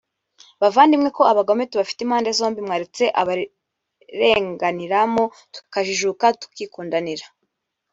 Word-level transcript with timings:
Bavandimwe 0.61 1.09
ko 1.17 1.21
abagome 1.31 1.63
tubafite 1.71 1.99
impande 2.03 2.29
zombi 2.39 2.59
mwaretse 2.65 3.03
ababirenganira 3.21 4.99
mo 5.13 5.25
tukajijuka 5.53 6.25
tukikundanira 6.41 7.25